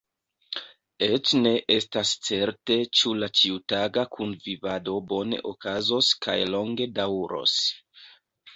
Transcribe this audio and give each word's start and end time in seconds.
Eĉ 1.07 1.33
ne 1.41 1.51
estas 1.75 2.13
certe 2.29 2.77
ĉu 3.01 3.13
la 3.25 3.29
ĉiutaga 3.41 4.07
kunvivado 4.17 4.97
bone 5.13 5.45
okazos 5.53 6.13
kaj 6.27 6.39
longe 6.57 6.91
daŭros. 6.99 7.59